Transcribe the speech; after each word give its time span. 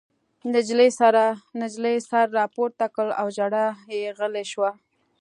نجلۍ 1.61 1.97
سر 2.13 2.27
راپورته 2.39 2.85
کړ 2.95 3.07
او 3.19 3.27
ژړا 3.35 3.67
یې 3.95 4.01
غلې 4.17 4.43
شوه 4.51 4.71